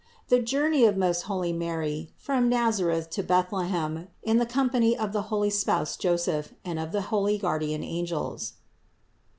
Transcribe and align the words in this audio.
THE 0.29 0.39
JOURNEY 0.39 0.85
OF 0.85 0.97
MOST 0.97 1.23
HOLY 1.25 1.53
MARY 1.53 2.09
FROM 2.17 2.49
NAZARETH 2.49 3.11
TO 3.11 3.21
BETHLEHEM 3.21 4.07
IN 4.23 4.37
THE 4.37 4.47
COMPANY 4.47 4.97
OF 4.97 5.13
THE 5.13 5.21
HOLY 5.29 5.51
SPOUSE 5.51 5.95
JOSEPH 5.97 6.55
AND 6.65 6.79
OF 6.79 6.91
THE 6.91 7.01
HOLY 7.13 7.37
GUARDIAN 7.37 7.83
ANGELS. 7.83 8.53